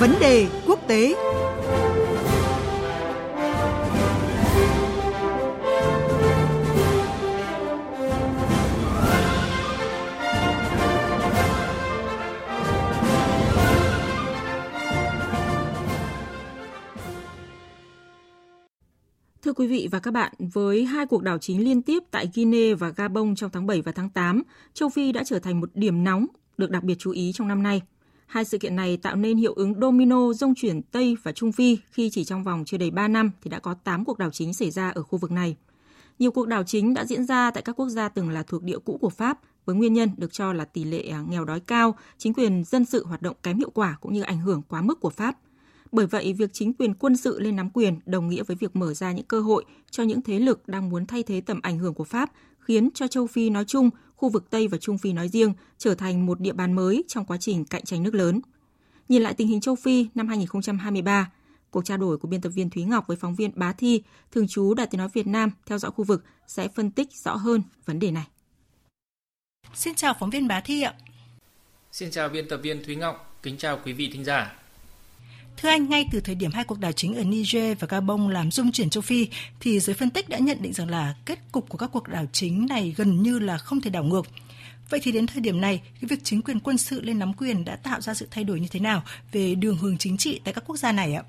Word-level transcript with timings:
Vấn 0.00 0.14
đề 0.20 0.46
quốc 0.66 0.88
tế 0.88 1.14
Thưa 19.42 19.52
quý 19.52 19.66
vị 19.66 19.88
và 19.90 19.98
các 19.98 20.10
bạn, 20.10 20.32
với 20.38 20.84
hai 20.84 21.06
cuộc 21.06 21.22
đảo 21.22 21.38
chính 21.38 21.64
liên 21.64 21.82
tiếp 21.82 22.02
tại 22.10 22.30
Guinea 22.34 22.74
và 22.78 22.88
Gabon 22.88 23.34
trong 23.34 23.50
tháng 23.50 23.66
7 23.66 23.82
và 23.82 23.92
tháng 23.92 24.10
8, 24.10 24.42
châu 24.74 24.88
Phi 24.88 25.12
đã 25.12 25.22
trở 25.24 25.38
thành 25.38 25.60
một 25.60 25.70
điểm 25.74 26.04
nóng 26.04 26.26
được 26.58 26.70
đặc 26.70 26.82
biệt 26.82 26.94
chú 26.98 27.10
ý 27.10 27.32
trong 27.34 27.48
năm 27.48 27.62
nay. 27.62 27.82
Hai 28.26 28.44
sự 28.44 28.58
kiện 28.58 28.76
này 28.76 28.96
tạo 28.96 29.16
nên 29.16 29.36
hiệu 29.36 29.52
ứng 29.52 29.80
domino 29.80 30.32
rông 30.32 30.54
chuyển 30.54 30.82
Tây 30.82 31.16
và 31.22 31.32
Trung 31.32 31.52
Phi 31.52 31.78
khi 31.90 32.10
chỉ 32.10 32.24
trong 32.24 32.44
vòng 32.44 32.64
chưa 32.66 32.76
đầy 32.76 32.90
3 32.90 33.08
năm 33.08 33.30
thì 33.42 33.50
đã 33.50 33.58
có 33.58 33.74
8 33.74 34.04
cuộc 34.04 34.18
đảo 34.18 34.30
chính 34.30 34.54
xảy 34.54 34.70
ra 34.70 34.90
ở 34.90 35.02
khu 35.02 35.18
vực 35.18 35.30
này. 35.30 35.56
Nhiều 36.18 36.30
cuộc 36.30 36.48
đảo 36.48 36.62
chính 36.62 36.94
đã 36.94 37.04
diễn 37.04 37.24
ra 37.24 37.50
tại 37.50 37.62
các 37.62 37.76
quốc 37.76 37.88
gia 37.88 38.08
từng 38.08 38.30
là 38.30 38.42
thuộc 38.42 38.62
địa 38.62 38.78
cũ 38.84 38.98
của 39.00 39.10
Pháp 39.10 39.38
với 39.64 39.76
nguyên 39.76 39.92
nhân 39.92 40.10
được 40.16 40.32
cho 40.32 40.52
là 40.52 40.64
tỷ 40.64 40.84
lệ 40.84 41.08
à, 41.08 41.24
nghèo 41.28 41.44
đói 41.44 41.60
cao, 41.60 41.96
chính 42.18 42.34
quyền 42.34 42.64
dân 42.64 42.84
sự 42.84 43.04
hoạt 43.04 43.22
động 43.22 43.36
kém 43.42 43.58
hiệu 43.58 43.70
quả 43.70 43.96
cũng 44.00 44.12
như 44.12 44.22
ảnh 44.22 44.38
hưởng 44.38 44.62
quá 44.68 44.82
mức 44.82 45.00
của 45.00 45.10
Pháp. 45.10 45.38
Bởi 45.92 46.06
vậy, 46.06 46.32
việc 46.32 46.52
chính 46.52 46.72
quyền 46.74 46.94
quân 46.94 47.16
sự 47.16 47.40
lên 47.40 47.56
nắm 47.56 47.70
quyền 47.70 47.98
đồng 48.06 48.28
nghĩa 48.28 48.42
với 48.42 48.56
việc 48.56 48.76
mở 48.76 48.94
ra 48.94 49.12
những 49.12 49.24
cơ 49.24 49.40
hội 49.40 49.64
cho 49.90 50.02
những 50.02 50.22
thế 50.22 50.38
lực 50.38 50.68
đang 50.68 50.88
muốn 50.90 51.06
thay 51.06 51.22
thế 51.22 51.40
tầm 51.40 51.60
ảnh 51.62 51.78
hưởng 51.78 51.94
của 51.94 52.04
Pháp, 52.04 52.32
khiến 52.66 52.90
cho 52.94 53.06
châu 53.06 53.26
Phi 53.26 53.50
nói 53.50 53.64
chung, 53.64 53.90
khu 54.16 54.28
vực 54.28 54.50
Tây 54.50 54.68
và 54.68 54.78
Trung 54.78 54.98
Phi 54.98 55.12
nói 55.12 55.28
riêng 55.28 55.52
trở 55.78 55.94
thành 55.94 56.26
một 56.26 56.40
địa 56.40 56.52
bàn 56.52 56.72
mới 56.72 57.04
trong 57.08 57.24
quá 57.24 57.36
trình 57.40 57.64
cạnh 57.64 57.84
tranh 57.84 58.02
nước 58.02 58.14
lớn. 58.14 58.40
Nhìn 59.08 59.22
lại 59.22 59.34
tình 59.34 59.48
hình 59.48 59.60
châu 59.60 59.74
Phi 59.74 60.06
năm 60.14 60.28
2023, 60.28 61.30
cuộc 61.70 61.84
trao 61.84 61.98
đổi 61.98 62.18
của 62.18 62.28
biên 62.28 62.40
tập 62.40 62.48
viên 62.48 62.70
Thúy 62.70 62.84
Ngọc 62.84 63.06
với 63.06 63.16
phóng 63.16 63.34
viên 63.34 63.50
Bá 63.54 63.72
Thi, 63.72 64.02
thường 64.32 64.48
trú 64.48 64.74
Đài 64.74 64.86
Tiếng 64.86 64.98
Nói 64.98 65.08
Việt 65.12 65.26
Nam 65.26 65.50
theo 65.66 65.78
dõi 65.78 65.90
khu 65.90 66.04
vực 66.04 66.24
sẽ 66.46 66.68
phân 66.68 66.90
tích 66.90 67.12
rõ 67.12 67.36
hơn 67.36 67.62
vấn 67.84 67.98
đề 67.98 68.10
này. 68.10 68.26
Xin 69.74 69.94
chào 69.94 70.14
phóng 70.20 70.30
viên 70.30 70.48
Bá 70.48 70.60
Thi 70.60 70.82
ạ. 70.82 70.94
Xin 71.92 72.10
chào 72.10 72.28
biên 72.28 72.48
tập 72.48 72.60
viên 72.62 72.84
Thúy 72.84 72.96
Ngọc, 72.96 73.38
kính 73.42 73.56
chào 73.56 73.80
quý 73.84 73.92
vị 73.92 74.10
thính 74.12 74.24
giả. 74.24 74.65
Thưa 75.56 75.68
anh, 75.68 75.88
ngay 75.88 76.08
từ 76.12 76.20
thời 76.20 76.34
điểm 76.34 76.50
hai 76.52 76.64
cuộc 76.64 76.80
đảo 76.80 76.92
chính 76.92 77.14
ở 77.14 77.24
Niger 77.24 77.78
và 77.78 77.86
Gabon 77.90 78.28
làm 78.28 78.50
rung 78.50 78.72
chuyển 78.72 78.90
châu 78.90 79.00
Phi, 79.00 79.28
thì 79.60 79.80
giới 79.80 79.94
phân 79.94 80.10
tích 80.10 80.28
đã 80.28 80.38
nhận 80.38 80.62
định 80.62 80.72
rằng 80.72 80.90
là 80.90 81.14
kết 81.26 81.38
cục 81.52 81.68
của 81.68 81.78
các 81.78 81.90
cuộc 81.92 82.08
đảo 82.08 82.26
chính 82.32 82.66
này 82.66 82.94
gần 82.96 83.22
như 83.22 83.38
là 83.38 83.58
không 83.58 83.80
thể 83.80 83.90
đảo 83.90 84.04
ngược. 84.04 84.26
Vậy 84.90 85.00
thì 85.02 85.12
đến 85.12 85.26
thời 85.26 85.40
điểm 85.40 85.60
này, 85.60 85.80
cái 86.00 86.08
việc 86.08 86.24
chính 86.24 86.42
quyền 86.42 86.60
quân 86.60 86.78
sự 86.78 87.00
lên 87.00 87.18
nắm 87.18 87.32
quyền 87.34 87.64
đã 87.64 87.76
tạo 87.76 88.00
ra 88.00 88.14
sự 88.14 88.28
thay 88.30 88.44
đổi 88.44 88.60
như 88.60 88.68
thế 88.70 88.80
nào 88.80 89.02
về 89.32 89.54
đường 89.54 89.76
hướng 89.76 89.98
chính 89.98 90.16
trị 90.16 90.40
tại 90.44 90.54
các 90.54 90.64
quốc 90.66 90.76
gia 90.76 90.92
này 90.92 91.14
ạ? 91.14 91.22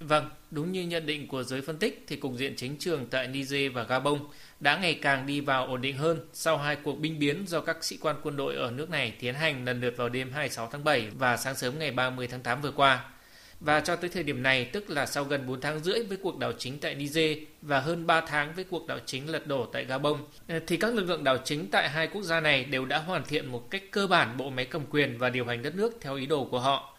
Vâng, 0.00 0.30
đúng 0.50 0.72
như 0.72 0.82
nhận 0.82 1.06
định 1.06 1.28
của 1.28 1.42
giới 1.42 1.62
phân 1.62 1.78
tích 1.78 2.04
thì 2.06 2.16
cục 2.16 2.32
diện 2.36 2.56
chính 2.56 2.76
trường 2.78 3.06
tại 3.06 3.28
Niger 3.28 3.72
và 3.72 3.82
Gabon 3.82 4.18
đã 4.60 4.76
ngày 4.76 4.94
càng 4.94 5.26
đi 5.26 5.40
vào 5.40 5.66
ổn 5.66 5.80
định 5.80 5.96
hơn 5.96 6.20
sau 6.32 6.58
hai 6.58 6.76
cuộc 6.76 6.98
binh 6.98 7.18
biến 7.18 7.44
do 7.46 7.60
các 7.60 7.84
sĩ 7.84 7.98
quan 8.00 8.16
quân 8.22 8.36
đội 8.36 8.54
ở 8.56 8.70
nước 8.70 8.90
này 8.90 9.12
tiến 9.20 9.34
hành 9.34 9.64
lần 9.64 9.80
lượt 9.80 9.94
vào 9.96 10.08
đêm 10.08 10.30
26 10.32 10.68
tháng 10.72 10.84
7 10.84 11.08
và 11.18 11.36
sáng 11.36 11.54
sớm 11.54 11.78
ngày 11.78 11.90
30 11.90 12.26
tháng 12.26 12.40
8 12.40 12.60
vừa 12.60 12.70
qua. 12.70 13.04
Và 13.60 13.80
cho 13.80 13.96
tới 13.96 14.10
thời 14.10 14.22
điểm 14.22 14.42
này, 14.42 14.64
tức 14.64 14.90
là 14.90 15.06
sau 15.06 15.24
gần 15.24 15.46
4 15.46 15.60
tháng 15.60 15.80
rưỡi 15.80 16.02
với 16.08 16.16
cuộc 16.22 16.38
đảo 16.38 16.52
chính 16.58 16.78
tại 16.78 16.94
Niger 16.94 17.38
và 17.62 17.80
hơn 17.80 18.06
3 18.06 18.20
tháng 18.20 18.52
với 18.54 18.64
cuộc 18.64 18.86
đảo 18.86 18.98
chính 19.06 19.28
lật 19.30 19.46
đổ 19.46 19.66
tại 19.66 19.84
Gabon, 19.84 20.16
ờ, 20.48 20.60
thì 20.66 20.76
các 20.76 20.94
lực 20.94 21.04
lượng 21.04 21.24
đảo 21.24 21.38
chính 21.44 21.66
tại 21.70 21.88
hai 21.88 22.06
quốc 22.06 22.22
gia 22.22 22.40
này 22.40 22.64
đều 22.64 22.84
đã 22.84 22.98
hoàn 22.98 23.24
thiện 23.24 23.46
một 23.46 23.70
cách 23.70 23.82
cơ 23.90 24.06
bản 24.06 24.36
bộ 24.36 24.50
máy 24.50 24.64
cầm 24.64 24.82
quyền 24.90 25.18
và 25.18 25.30
điều 25.30 25.44
hành 25.44 25.62
đất 25.62 25.74
nước 25.74 25.98
theo 26.00 26.14
ý 26.16 26.26
đồ 26.26 26.44
của 26.44 26.60
họ. 26.60 26.97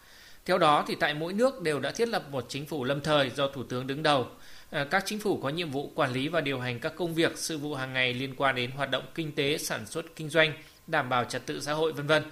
Theo 0.50 0.58
đó 0.58 0.86
thì 0.88 0.96
tại 0.96 1.14
mỗi 1.14 1.34
nước 1.34 1.62
đều 1.62 1.80
đã 1.80 1.92
thiết 1.92 2.08
lập 2.08 2.24
một 2.32 2.46
chính 2.50 2.66
phủ 2.66 2.84
lâm 2.84 3.02
thời 3.02 3.30
do 3.30 3.48
thủ 3.48 3.64
tướng 3.64 3.88
đứng 3.88 4.04
đầu. 4.04 4.28
À, 4.70 4.88
các 4.92 5.04
chính 5.06 5.20
phủ 5.20 5.38
có 5.38 5.50
nhiệm 5.50 5.72
vụ 5.72 5.92
quản 5.96 6.14
lý 6.14 6.28
và 6.28 6.42
điều 6.42 6.60
hành 6.60 6.80
các 6.80 6.94
công 6.96 7.14
việc, 7.14 7.38
sự 7.38 7.58
vụ 7.58 7.76
hàng 7.76 7.94
ngày 7.94 8.14
liên 8.14 8.36
quan 8.36 8.56
đến 8.56 8.72
hoạt 8.72 8.92
động 8.92 9.04
kinh 9.16 9.32
tế, 9.32 9.58
sản 9.58 9.86
xuất, 9.86 10.16
kinh 10.16 10.30
doanh, 10.30 10.54
đảm 10.88 11.10
bảo 11.10 11.24
trật 11.24 11.46
tự 11.46 11.62
xã 11.62 11.74
hội 11.74 11.94
vân 11.94 12.08
vân. 12.08 12.24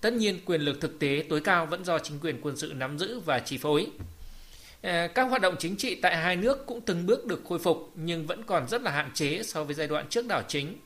Tất 0.00 0.12
nhiên, 0.12 0.40
quyền 0.44 0.60
lực 0.60 0.80
thực 0.80 0.98
tế 0.98 1.24
tối 1.28 1.40
cao 1.40 1.66
vẫn 1.66 1.84
do 1.84 1.98
chính 1.98 2.18
quyền 2.20 2.40
quân 2.40 2.56
sự 2.56 2.72
nắm 2.76 2.98
giữ 2.98 3.20
và 3.20 3.38
chi 3.38 3.58
phối. 3.58 3.86
À, 4.82 5.08
các 5.14 5.24
hoạt 5.24 5.42
động 5.42 5.54
chính 5.58 5.76
trị 5.76 5.94
tại 5.94 6.16
hai 6.16 6.36
nước 6.36 6.66
cũng 6.66 6.80
từng 6.80 7.06
bước 7.06 7.26
được 7.26 7.42
khôi 7.48 7.58
phục 7.58 7.92
nhưng 7.94 8.26
vẫn 8.26 8.42
còn 8.42 8.68
rất 8.68 8.82
là 8.82 8.90
hạn 8.90 9.10
chế 9.14 9.42
so 9.42 9.64
với 9.64 9.74
giai 9.74 9.86
đoạn 9.86 10.06
trước 10.08 10.26
đảo 10.26 10.42
chính. 10.48 10.78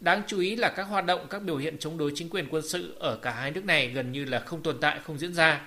Đáng 0.00 0.22
chú 0.26 0.38
ý 0.40 0.56
là 0.56 0.68
các 0.68 0.82
hoạt 0.82 1.06
động, 1.06 1.26
các 1.30 1.42
biểu 1.42 1.56
hiện 1.56 1.78
chống 1.78 1.98
đối 1.98 2.12
chính 2.14 2.30
quyền 2.30 2.48
quân 2.50 2.68
sự 2.68 2.94
ở 2.98 3.16
cả 3.16 3.30
hai 3.30 3.50
nước 3.50 3.64
này 3.64 3.88
gần 3.88 4.12
như 4.12 4.24
là 4.24 4.40
không 4.40 4.62
tồn 4.62 4.80
tại, 4.80 5.00
không 5.04 5.18
diễn 5.18 5.34
ra. 5.34 5.60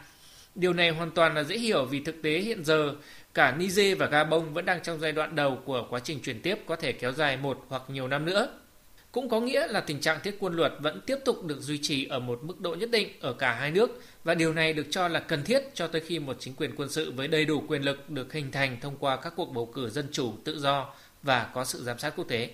Điều 0.56 0.74
này 0.74 0.90
hoàn 0.90 1.12
toàn 1.12 1.36
là 1.36 1.44
dễ 1.44 1.58
hiểu 1.58 1.86
vì 1.86 2.00
thực 2.00 2.22
tế 2.22 2.40
hiện 2.40 2.64
giờ 2.64 2.96
cả 3.34 3.56
Niger 3.58 3.98
và 3.98 4.06
Gabon 4.06 4.54
vẫn 4.54 4.66
đang 4.66 4.84
trong 4.84 5.00
giai 5.00 5.12
đoạn 5.12 5.36
đầu 5.36 5.58
của 5.66 5.88
quá 5.90 6.00
trình 6.04 6.20
chuyển 6.24 6.42
tiếp 6.42 6.60
có 6.66 6.76
thể 6.76 6.92
kéo 6.92 7.12
dài 7.12 7.38
một 7.38 7.66
hoặc 7.70 7.82
nhiều 7.88 8.08
năm 8.08 8.26
nữa. 8.26 8.48
Cũng 9.12 9.30
có 9.30 9.40
nghĩa 9.40 9.68
là 9.68 9.82
tình 9.82 10.00
trạng 10.00 10.20
thiết 10.24 10.38
quân 10.40 10.54
luật 10.54 10.74
vẫn 10.80 11.02
tiếp 11.06 11.18
tục 11.26 11.46
được 11.46 11.62
duy 11.62 11.80
trì 11.82 12.06
ở 12.06 12.20
một 12.20 12.44
mức 12.44 12.60
độ 12.60 12.76
nhất 12.76 12.92
định 12.92 13.10
ở 13.20 13.34
cả 13.34 13.54
hai 13.54 13.72
nước 13.72 14.02
và 14.24 14.36
điều 14.36 14.54
này 14.54 14.74
được 14.74 14.86
cho 14.90 15.08
là 15.08 15.20
cần 15.20 15.44
thiết 15.44 15.64
cho 15.74 15.88
tới 15.88 16.02
khi 16.02 16.20
một 16.20 16.38
chính 16.40 16.56
quyền 16.56 16.76
quân 16.76 16.90
sự 16.90 17.12
với 17.12 17.28
đầy 17.28 17.46
đủ 17.46 17.64
quyền 17.68 17.82
lực 17.82 18.10
được 18.10 18.34
hình 18.34 18.52
thành 18.52 18.78
thông 18.82 18.98
qua 18.98 19.16
các 19.16 19.34
cuộc 19.36 19.54
bầu 19.54 19.66
cử 19.66 19.90
dân 19.90 20.08
chủ, 20.12 20.34
tự 20.44 20.60
do 20.60 20.94
và 21.24 21.50
có 21.54 21.66
sự 21.66 21.84
giám 21.84 22.00
sát 22.00 22.14
quốc 22.16 22.28
tế. 22.28 22.50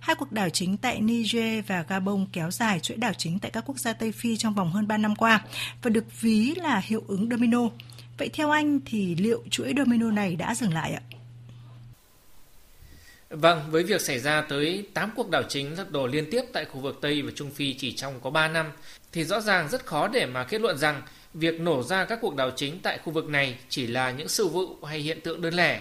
Hai 0.00 0.16
cuộc 0.16 0.32
đảo 0.32 0.48
chính 0.50 0.76
tại 0.76 1.00
Niger 1.00 1.64
và 1.66 1.84
Gabon 1.88 2.26
kéo 2.32 2.50
dài 2.50 2.80
chuỗi 2.80 2.96
đảo 2.96 3.12
chính 3.18 3.38
tại 3.38 3.50
các 3.50 3.64
quốc 3.66 3.78
gia 3.78 3.92
Tây 3.92 4.12
Phi 4.12 4.36
trong 4.36 4.54
vòng 4.54 4.72
hơn 4.72 4.88
3 4.88 4.96
năm 4.96 5.16
qua 5.16 5.44
và 5.82 5.90
được 5.90 6.04
ví 6.20 6.54
là 6.54 6.82
hiệu 6.84 7.04
ứng 7.08 7.28
domino. 7.30 7.60
Vậy 8.18 8.28
theo 8.28 8.50
anh 8.50 8.80
thì 8.86 9.14
liệu 9.14 9.42
chuỗi 9.50 9.72
domino 9.76 10.10
này 10.10 10.36
đã 10.36 10.54
dừng 10.54 10.74
lại 10.74 10.92
ạ? 10.92 11.02
Vâng, 13.30 13.70
với 13.70 13.82
việc 13.82 14.00
xảy 14.00 14.18
ra 14.18 14.40
tới 14.48 14.86
8 14.94 15.10
cuộc 15.16 15.30
đảo 15.30 15.42
chính 15.48 15.78
lật 15.78 15.90
đổ 15.90 16.06
liên 16.06 16.30
tiếp 16.30 16.42
tại 16.52 16.64
khu 16.64 16.80
vực 16.80 16.98
Tây 17.00 17.22
và 17.22 17.30
Trung 17.34 17.50
Phi 17.50 17.74
chỉ 17.74 17.92
trong 17.92 18.20
có 18.20 18.30
3 18.30 18.48
năm, 18.48 18.66
thì 19.12 19.24
rõ 19.24 19.40
ràng 19.40 19.68
rất 19.68 19.86
khó 19.86 20.08
để 20.08 20.26
mà 20.26 20.44
kết 20.44 20.60
luận 20.60 20.78
rằng 20.78 21.02
việc 21.34 21.60
nổ 21.60 21.82
ra 21.82 22.04
các 22.04 22.18
cuộc 22.22 22.36
đảo 22.36 22.50
chính 22.56 22.80
tại 22.80 22.98
khu 23.04 23.12
vực 23.12 23.28
này 23.28 23.58
chỉ 23.68 23.86
là 23.86 24.10
những 24.10 24.28
sự 24.28 24.48
vụ 24.48 24.76
hay 24.84 24.98
hiện 24.98 25.20
tượng 25.20 25.42
đơn 25.42 25.54
lẻ. 25.54 25.80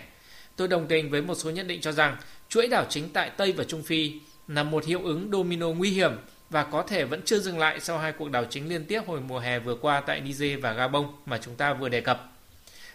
Tôi 0.57 0.67
đồng 0.67 0.87
tình 0.87 1.09
với 1.09 1.21
một 1.21 1.35
số 1.35 1.49
nhận 1.49 1.67
định 1.67 1.81
cho 1.81 1.91
rằng 1.91 2.17
chuỗi 2.49 2.67
đảo 2.67 2.85
chính 2.89 3.09
tại 3.09 3.31
Tây 3.37 3.51
và 3.51 3.63
Trung 3.63 3.83
Phi 3.83 4.13
là 4.47 4.63
một 4.63 4.85
hiệu 4.85 5.01
ứng 5.03 5.29
domino 5.31 5.67
nguy 5.67 5.89
hiểm 5.89 6.11
và 6.49 6.63
có 6.63 6.83
thể 6.83 7.05
vẫn 7.05 7.21
chưa 7.25 7.39
dừng 7.39 7.59
lại 7.59 7.79
sau 7.79 7.97
hai 7.97 8.11
cuộc 8.11 8.31
đảo 8.31 8.45
chính 8.49 8.69
liên 8.69 8.85
tiếp 8.85 9.01
hồi 9.07 9.21
mùa 9.21 9.39
hè 9.39 9.59
vừa 9.59 9.75
qua 9.75 10.01
tại 10.01 10.21
Niger 10.21 10.61
và 10.61 10.73
Gabon 10.73 11.05
mà 11.25 11.37
chúng 11.37 11.55
ta 11.55 11.73
vừa 11.73 11.89
đề 11.89 12.01
cập. 12.01 12.31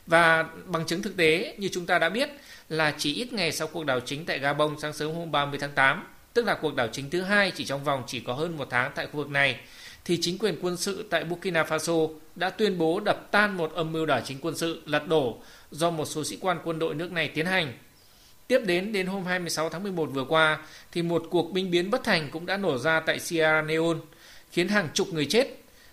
Và 0.06 0.44
bằng 0.66 0.86
chứng 0.86 1.02
thực 1.02 1.16
tế 1.16 1.54
như 1.58 1.68
chúng 1.72 1.86
ta 1.86 1.98
đã 1.98 2.08
biết 2.08 2.28
là 2.68 2.94
chỉ 2.98 3.14
ít 3.14 3.32
ngày 3.32 3.52
sau 3.52 3.68
cuộc 3.68 3.84
đảo 3.84 4.00
chính 4.00 4.24
tại 4.24 4.38
Gabon 4.38 4.76
sáng 4.82 4.92
sớm 4.92 5.14
hôm 5.14 5.32
30 5.32 5.58
tháng 5.58 5.72
8, 5.72 6.06
tức 6.34 6.46
là 6.46 6.54
cuộc 6.54 6.74
đảo 6.74 6.88
chính 6.92 7.10
thứ 7.10 7.22
hai 7.22 7.50
chỉ 7.50 7.64
trong 7.64 7.84
vòng 7.84 8.02
chỉ 8.06 8.20
có 8.20 8.34
hơn 8.34 8.56
một 8.56 8.68
tháng 8.70 8.92
tại 8.94 9.06
khu 9.06 9.12
vực 9.12 9.28
này, 9.28 9.60
thì 10.04 10.18
chính 10.20 10.38
quyền 10.38 10.58
quân 10.62 10.76
sự 10.76 11.06
tại 11.10 11.24
Burkina 11.24 11.62
Faso 11.62 12.10
đã 12.34 12.50
tuyên 12.50 12.78
bố 12.78 13.00
đập 13.00 13.28
tan 13.30 13.56
một 13.56 13.72
âm 13.74 13.92
mưu 13.92 14.06
đảo 14.06 14.20
chính 14.24 14.38
quân 14.40 14.56
sự 14.56 14.82
lật 14.86 15.08
đổ 15.08 15.38
do 15.70 15.90
một 15.90 16.04
số 16.04 16.24
sĩ 16.24 16.38
quan 16.40 16.58
quân 16.64 16.78
đội 16.78 16.94
nước 16.94 17.12
này 17.12 17.28
tiến 17.28 17.46
hành 17.46 17.72
Tiếp 18.52 18.62
đến 18.66 18.92
đến 18.92 19.06
hôm 19.06 19.24
26 19.24 19.68
tháng 19.68 19.82
11 19.82 20.06
vừa 20.12 20.24
qua 20.24 20.58
thì 20.92 21.02
một 21.02 21.26
cuộc 21.30 21.52
binh 21.52 21.70
biến 21.70 21.90
bất 21.90 22.04
thành 22.04 22.28
cũng 22.32 22.46
đã 22.46 22.56
nổ 22.56 22.78
ra 22.78 23.00
tại 23.00 23.20
Sierra 23.20 23.62
Leone 23.62 23.98
khiến 24.50 24.68
hàng 24.68 24.88
chục 24.94 25.08
người 25.12 25.26
chết, 25.26 25.48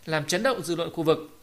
làm 0.05 0.25
chấn 0.25 0.43
động 0.43 0.61
dư 0.61 0.75
luận 0.75 0.89
khu 0.93 1.03
vực. 1.03 1.39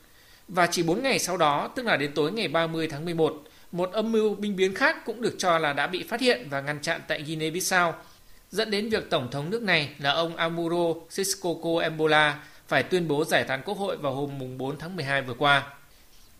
Và 0.48 0.66
chỉ 0.66 0.83
4 0.83 1.03
ngày 1.03 1.19
sau 1.19 1.37
đó, 1.37 1.71
tức 1.77 1.87
là 1.87 1.97
đến 1.97 2.12
tối 2.15 2.33
ngày 2.33 2.48
30 2.48 2.88
tháng 2.88 3.04
11, 3.04 3.43
một 3.72 3.93
âm 3.93 4.12
mưu 4.12 4.34
binh 4.34 4.56
biến 4.56 4.75
khác 4.75 5.04
cũng 5.04 5.22
được 5.22 5.34
cho 5.38 5.59
là 5.59 5.72
đã 5.72 5.87
bị 5.87 6.03
phát 6.03 6.21
hiện 6.21 6.47
và 6.50 6.60
ngăn 6.60 6.81
chặn 6.83 7.00
tại 7.09 7.22
Guinea-Bissau, 7.22 7.93
dẫn 8.50 8.71
đến 8.71 8.88
việc 8.88 9.10
Tổng 9.10 9.31
thống 9.31 9.50
nước 9.50 9.62
này 9.62 9.88
là 9.98 10.10
ông 10.10 10.37
Amuro 10.37 10.95
Siskoko 11.10 11.80
Embola 11.83 12.42
phải 12.68 12.83
tuyên 12.83 13.09
bố 13.09 13.24
giải 13.24 13.45
tán 13.45 13.63
quốc 13.65 13.78
hội 13.78 13.97
vào 13.97 14.15
hôm 14.15 14.59
4 14.59 14.78
tháng 14.78 14.97
12 14.97 15.22
vừa 15.22 15.34
qua. 15.34 15.63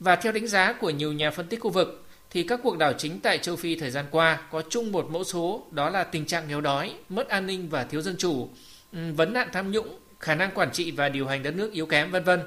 Và 0.01 0.17
theo 0.17 0.33
đánh 0.33 0.47
giá 0.47 0.73
của 0.73 0.91
nhiều 0.91 1.13
nhà 1.13 1.31
phân 1.31 1.47
tích 1.47 1.61
khu 1.61 1.71
vực, 1.71 2.05
thì 2.31 2.43
các 2.43 2.61
cuộc 2.63 2.79
đảo 2.79 2.93
chính 2.93 3.21
tại 3.21 3.39
châu 3.39 3.57
Phi 3.57 3.77
thời 3.77 3.91
gian 3.91 4.05
qua 4.11 4.39
có 4.51 4.63
chung 4.71 4.93
một 4.93 5.11
mẫu 5.11 5.25
số 5.25 5.67
đó 5.71 5.91
là 5.91 6.05
tình 6.05 6.27
trạng 6.27 6.49
nghèo 6.49 6.61
đói, 6.61 6.95
mất 7.09 7.29
an 7.29 7.47
ninh 7.47 7.69
và 7.69 7.85
thiếu 7.85 8.03
dân 8.03 8.17
chủ, 8.19 8.49
ừ, 8.93 8.99
vấn 9.17 9.33
nạn 9.33 9.49
tham 9.53 9.71
nhũng, 9.71 9.99
khả 10.21 10.35
năng 10.35 10.51
quản 10.55 10.73
trị 10.73 10.91
và 10.91 11.09
điều 11.09 11.27
hành 11.27 11.43
đất 11.43 11.55
nước 11.55 11.73
yếu 11.73 11.87
kém 11.87 12.11
vân 12.11 12.25
vân. 12.25 12.41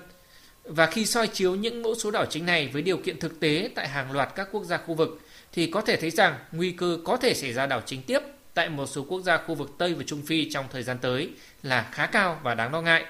Và 0.64 0.86
khi 0.86 1.06
soi 1.06 1.28
chiếu 1.28 1.56
những 1.56 1.82
mẫu 1.82 1.96
số 1.96 2.12
đảo 2.12 2.26
chính 2.26 2.46
này 2.46 2.68
với 2.74 2.82
điều 2.82 2.98
kiện 2.98 3.20
thực 3.20 3.40
tế 3.40 3.70
tại 3.76 3.88
hàng 3.88 4.12
loạt 4.12 4.30
các 4.36 4.48
quốc 4.52 4.64
gia 4.64 4.78
khu 4.78 4.94
vực 4.94 5.22
thì 5.52 5.68
có 5.68 5.82
thể 5.82 5.96
thấy 5.96 6.10
rằng 6.10 6.36
nguy 6.52 6.72
cơ 6.72 6.98
có 7.06 7.18
thể 7.18 7.34
xảy 7.34 7.54
ra 7.54 7.66
đảo 7.66 7.82
chính 7.86 8.02
tiếp 8.04 8.20
tại 8.54 8.70
một 8.70 8.86
số 8.86 9.04
quốc 9.04 9.22
gia 9.22 9.38
khu 9.38 9.56
vực 9.56 9.72
Tây 9.78 9.94
và 9.94 10.04
Trung 10.08 10.22
Phi 10.26 10.50
trong 10.52 10.66
thời 10.72 10.84
gian 10.84 10.98
tới 10.98 11.30
là 11.64 11.90
khá 11.92 12.06
cao 12.06 12.40
và 12.44 12.56
đáng 12.56 12.74
lo 12.74 12.82
ngại. 12.82 13.06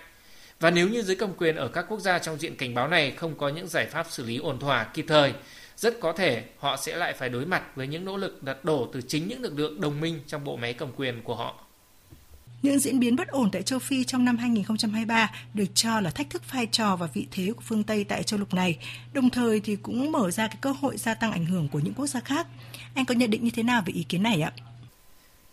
Và 0.59 0.71
nếu 0.71 0.89
như 0.89 1.01
giới 1.01 1.15
cầm 1.15 1.33
quyền 1.37 1.55
ở 1.55 1.67
các 1.67 1.85
quốc 1.89 1.99
gia 1.99 2.19
trong 2.19 2.37
diện 2.37 2.55
cảnh 2.55 2.73
báo 2.73 2.87
này 2.87 3.11
không 3.11 3.37
có 3.37 3.49
những 3.49 3.67
giải 3.67 3.85
pháp 3.85 4.07
xử 4.09 4.25
lý 4.25 4.37
ổn 4.37 4.59
thỏa 4.59 4.83
kịp 4.83 5.05
thời 5.07 5.33
rất 5.77 5.99
có 5.99 6.13
thể 6.13 6.43
họ 6.57 6.77
sẽ 6.77 6.95
lại 6.95 7.13
phải 7.13 7.29
đối 7.29 7.45
mặt 7.45 7.63
với 7.75 7.87
những 7.87 8.05
nỗ 8.05 8.17
lực 8.17 8.43
đặt 8.43 8.65
đổ 8.65 8.89
từ 8.93 9.01
chính 9.01 9.27
những 9.27 9.41
lực 9.41 9.59
lượng 9.59 9.81
đồng 9.81 10.01
minh 10.01 10.19
trong 10.27 10.43
bộ 10.43 10.57
máy 10.57 10.73
cầm 10.73 10.89
quyền 10.95 11.21
của 11.23 11.35
họ. 11.35 11.63
những 12.61 12.79
diễn 12.79 12.99
biến 12.99 13.15
bất 13.15 13.27
ổn 13.27 13.49
tại 13.51 13.61
châu 13.61 13.79
Phi 13.79 14.03
trong 14.03 14.25
năm 14.25 14.37
2023 14.37 15.31
được 15.53 15.65
cho 15.73 15.99
là 15.99 16.09
thách 16.09 16.29
thức 16.29 16.51
vai 16.51 16.67
trò 16.71 16.95
và 16.95 17.07
vị 17.13 17.27
thế 17.31 17.51
của 17.55 17.61
phương 17.65 17.83
Tây 17.83 18.03
tại 18.03 18.23
châu 18.23 18.39
lục 18.39 18.53
này, 18.53 18.77
đồng 19.13 19.29
thời 19.29 19.59
thì 19.59 19.75
cũng 19.75 20.11
mở 20.11 20.31
ra 20.31 20.47
cái 20.47 20.57
cơ 20.61 20.73
hội 20.81 20.97
gia 20.97 21.13
tăng 21.13 21.31
ảnh 21.31 21.45
hưởng 21.45 21.69
của 21.69 21.79
những 21.79 21.93
quốc 21.93 22.07
gia 22.07 22.19
khác. 22.19 22.47
Anh 22.93 23.05
có 23.05 23.15
nhận 23.15 23.29
định 23.29 23.43
như 23.43 23.51
thế 23.53 23.63
nào 23.63 23.83
về 23.85 23.93
ý 23.93 24.03
kiến 24.09 24.23
này 24.23 24.41
ạ? 24.41 24.51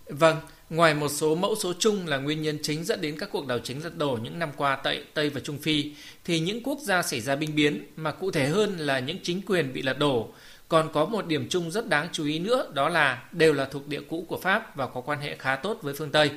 Vâng, 0.06 0.41
ngoài 0.70 0.94
một 0.94 1.08
số 1.08 1.34
mẫu 1.34 1.54
số 1.54 1.72
chung 1.78 2.06
là 2.06 2.16
nguyên 2.16 2.42
nhân 2.42 2.58
chính 2.62 2.84
dẫn 2.84 3.00
đến 3.00 3.18
các 3.18 3.28
cuộc 3.32 3.46
đảo 3.46 3.58
chính 3.58 3.84
lật 3.84 3.96
đổ 3.98 4.18
những 4.22 4.38
năm 4.38 4.50
qua 4.56 4.76
tại 4.76 5.04
Tây 5.14 5.30
và 5.30 5.40
Trung 5.40 5.58
Phi, 5.58 5.92
thì 6.24 6.40
những 6.40 6.62
quốc 6.62 6.78
gia 6.82 7.02
xảy 7.02 7.20
ra 7.20 7.36
binh 7.36 7.54
biến, 7.54 7.82
mà 7.96 8.12
cụ 8.12 8.30
thể 8.30 8.46
hơn 8.46 8.76
là 8.78 8.98
những 8.98 9.18
chính 9.22 9.42
quyền 9.46 9.72
bị 9.72 9.82
lật 9.82 9.98
đổ, 9.98 10.28
còn 10.68 10.92
có 10.92 11.04
một 11.04 11.26
điểm 11.26 11.48
chung 11.48 11.70
rất 11.70 11.88
đáng 11.88 12.08
chú 12.12 12.24
ý 12.24 12.38
nữa 12.38 12.70
đó 12.74 12.88
là 12.88 13.22
đều 13.32 13.52
là 13.52 13.64
thuộc 13.64 13.88
địa 13.88 14.00
cũ 14.08 14.24
của 14.28 14.38
Pháp 14.38 14.76
và 14.76 14.86
có 14.86 15.00
quan 15.00 15.20
hệ 15.20 15.36
khá 15.36 15.56
tốt 15.56 15.78
với 15.82 15.94
phương 15.94 16.10
Tây. 16.10 16.30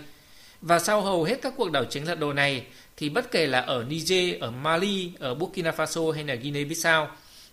Và 0.61 0.79
sau 0.79 1.01
hầu 1.01 1.23
hết 1.23 1.41
các 1.41 1.53
cuộc 1.57 1.71
đảo 1.71 1.85
chính 1.85 2.07
lật 2.07 2.19
đổ 2.19 2.33
này 2.33 2.63
thì 2.97 3.09
bất 3.09 3.31
kể 3.31 3.47
là 3.47 3.59
ở 3.59 3.85
Niger, 3.89 4.39
ở 4.41 4.51
Mali, 4.51 5.11
ở 5.19 5.35
Burkina 5.35 5.71
Faso 5.71 6.11
hay 6.11 6.23
là 6.23 6.35
Guinea-Bissau 6.35 7.07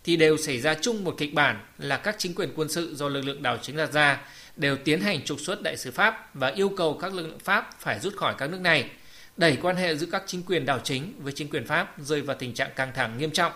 thì 0.06 0.16
đều 0.16 0.36
xảy 0.36 0.60
ra 0.60 0.74
chung 0.74 1.04
một 1.04 1.14
kịch 1.18 1.34
bản 1.34 1.60
là 1.78 1.96
các 1.96 2.14
chính 2.18 2.34
quyền 2.34 2.52
quân 2.56 2.68
sự 2.68 2.94
do 2.96 3.08
lực 3.08 3.20
lượng 3.20 3.42
đảo 3.42 3.58
chính 3.62 3.76
đặt 3.76 3.92
ra 3.92 4.20
đều 4.56 4.76
tiến 4.76 5.00
hành 5.00 5.24
trục 5.24 5.40
xuất 5.40 5.62
đại 5.62 5.76
sứ 5.76 5.90
Pháp 5.90 6.34
và 6.34 6.48
yêu 6.48 6.68
cầu 6.68 6.98
các 7.00 7.14
lực 7.14 7.26
lượng 7.26 7.38
Pháp 7.38 7.70
phải 7.80 8.00
rút 8.00 8.16
khỏi 8.16 8.34
các 8.38 8.50
nước 8.50 8.60
này, 8.60 8.90
đẩy 9.36 9.56
quan 9.62 9.76
hệ 9.76 9.96
giữa 9.96 10.06
các 10.12 10.22
chính 10.26 10.42
quyền 10.42 10.66
đảo 10.66 10.80
chính 10.84 11.12
với 11.18 11.32
chính 11.32 11.48
quyền 11.50 11.66
Pháp 11.66 11.94
rơi 11.98 12.20
vào 12.20 12.36
tình 12.38 12.54
trạng 12.54 12.70
căng 12.76 12.92
thẳng 12.94 13.18
nghiêm 13.18 13.30
trọng. 13.30 13.52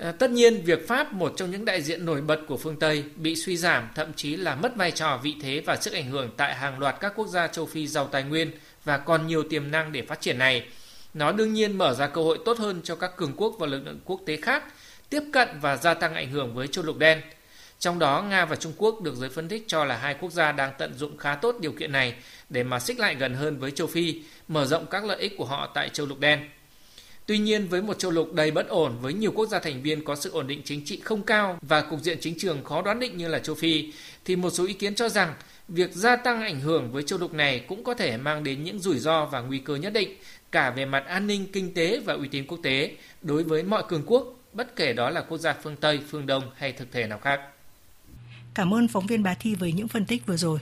À, 0.00 0.12
tất 0.12 0.30
nhiên, 0.30 0.62
việc 0.64 0.88
Pháp, 0.88 1.12
một 1.12 1.32
trong 1.36 1.50
những 1.50 1.64
đại 1.64 1.82
diện 1.82 2.04
nổi 2.04 2.20
bật 2.20 2.40
của 2.48 2.56
phương 2.56 2.78
Tây, 2.78 3.04
bị 3.16 3.36
suy 3.36 3.56
giảm, 3.56 3.88
thậm 3.94 4.12
chí 4.16 4.36
là 4.36 4.54
mất 4.54 4.76
vai 4.76 4.90
trò 4.90 5.20
vị 5.22 5.34
thế 5.42 5.62
và 5.66 5.76
sức 5.76 5.92
ảnh 5.92 6.10
hưởng 6.10 6.30
tại 6.36 6.54
hàng 6.54 6.78
loạt 6.78 6.96
các 7.00 7.12
quốc 7.16 7.28
gia 7.28 7.46
châu 7.46 7.66
Phi 7.66 7.86
giàu 7.86 8.06
tài 8.06 8.22
nguyên 8.22 8.50
và 8.84 8.98
còn 8.98 9.26
nhiều 9.26 9.42
tiềm 9.42 9.70
năng 9.70 9.92
để 9.92 10.02
phát 10.02 10.20
triển 10.20 10.38
này. 10.38 10.66
Nó 11.16 11.32
đương 11.32 11.54
nhiên 11.54 11.78
mở 11.78 11.94
ra 11.94 12.06
cơ 12.06 12.22
hội 12.22 12.38
tốt 12.44 12.58
hơn 12.58 12.80
cho 12.84 12.96
các 12.96 13.16
cường 13.16 13.32
quốc 13.36 13.56
và 13.58 13.66
lực 13.66 13.82
lượng 13.84 14.00
quốc 14.04 14.20
tế 14.26 14.36
khác 14.36 14.64
tiếp 15.10 15.22
cận 15.32 15.48
và 15.60 15.76
gia 15.76 15.94
tăng 15.94 16.14
ảnh 16.14 16.30
hưởng 16.30 16.54
với 16.54 16.68
châu 16.68 16.84
lục 16.84 16.98
đen. 16.98 17.20
Trong 17.78 17.98
đó, 17.98 18.22
Nga 18.22 18.44
và 18.44 18.56
Trung 18.56 18.72
Quốc 18.76 19.00
được 19.00 19.14
giới 19.16 19.28
phân 19.28 19.48
tích 19.48 19.64
cho 19.66 19.84
là 19.84 19.96
hai 19.96 20.14
quốc 20.20 20.32
gia 20.32 20.52
đang 20.52 20.72
tận 20.78 20.94
dụng 20.98 21.16
khá 21.16 21.34
tốt 21.34 21.56
điều 21.60 21.72
kiện 21.72 21.92
này 21.92 22.14
để 22.48 22.62
mà 22.62 22.78
xích 22.78 22.98
lại 22.98 23.14
gần 23.14 23.34
hơn 23.34 23.58
với 23.58 23.70
châu 23.70 23.86
Phi, 23.86 24.22
mở 24.48 24.66
rộng 24.66 24.86
các 24.86 25.04
lợi 25.04 25.20
ích 25.20 25.34
của 25.38 25.44
họ 25.44 25.70
tại 25.74 25.88
châu 25.88 26.06
lục 26.06 26.20
đen. 26.20 26.48
Tuy 27.26 27.38
nhiên, 27.38 27.68
với 27.68 27.82
một 27.82 27.98
châu 27.98 28.10
lục 28.10 28.32
đầy 28.32 28.50
bất 28.50 28.68
ổn 28.68 28.98
với 29.00 29.12
nhiều 29.12 29.32
quốc 29.32 29.46
gia 29.46 29.58
thành 29.58 29.82
viên 29.82 30.04
có 30.04 30.16
sự 30.16 30.30
ổn 30.30 30.46
định 30.46 30.62
chính 30.64 30.84
trị 30.84 31.00
không 31.04 31.22
cao 31.22 31.58
và 31.62 31.80
cục 31.80 32.00
diện 32.00 32.18
chính 32.20 32.38
trường 32.38 32.64
khó 32.64 32.82
đoán 32.82 33.00
định 33.00 33.16
như 33.16 33.28
là 33.28 33.38
châu 33.38 33.54
Phi, 33.54 33.92
thì 34.24 34.36
một 34.36 34.50
số 34.50 34.66
ý 34.66 34.72
kiến 34.72 34.94
cho 34.94 35.08
rằng 35.08 35.34
việc 35.68 35.92
gia 35.92 36.16
tăng 36.16 36.42
ảnh 36.42 36.60
hưởng 36.60 36.92
với 36.92 37.02
châu 37.02 37.18
lục 37.18 37.34
này 37.34 37.64
cũng 37.68 37.84
có 37.84 37.94
thể 37.94 38.16
mang 38.16 38.44
đến 38.44 38.64
những 38.64 38.78
rủi 38.78 38.98
ro 38.98 39.26
và 39.26 39.40
nguy 39.40 39.58
cơ 39.58 39.76
nhất 39.76 39.92
định 39.92 40.16
cả 40.52 40.70
về 40.70 40.84
mặt 40.84 41.04
an 41.06 41.26
ninh, 41.26 41.46
kinh 41.52 41.74
tế 41.74 42.00
và 42.04 42.14
uy 42.14 42.28
tín 42.28 42.46
quốc 42.46 42.58
tế 42.62 42.96
đối 43.22 43.44
với 43.44 43.62
mọi 43.62 43.82
cường 43.88 44.02
quốc, 44.06 44.40
bất 44.52 44.76
kể 44.76 44.92
đó 44.92 45.10
là 45.10 45.20
quốc 45.20 45.38
gia 45.38 45.52
phương 45.52 45.76
Tây, 45.76 46.00
phương 46.08 46.26
Đông 46.26 46.50
hay 46.56 46.72
thực 46.72 46.92
thể 46.92 47.06
nào 47.06 47.18
khác. 47.18 47.40
Cảm 48.54 48.74
ơn 48.74 48.88
phóng 48.88 49.06
viên 49.06 49.22
Bà 49.22 49.34
Thi 49.34 49.54
với 49.54 49.72
những 49.72 49.88
phân 49.88 50.06
tích 50.06 50.26
vừa 50.26 50.36
rồi. 50.36 50.58